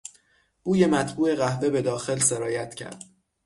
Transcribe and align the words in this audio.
بوی 0.63 0.85
مطبوع 0.85 1.35
قهوه 1.35 1.69
به 1.69 1.81
داخل 1.81 2.19
سرایت 2.19 2.75
کرد. 2.75 3.03